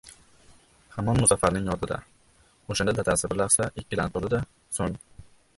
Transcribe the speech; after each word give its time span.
Hamon 0.95 1.19
Muzaffarning 1.23 1.67
yodida— 1.73 1.99
o‘shanda 2.71 2.97
dadasi 3.01 3.33
bir 3.35 3.41
lahza 3.43 3.71
ikkilanib 3.83 4.17
turdi-da, 4.17 4.45
so‘ng: 4.81 5.01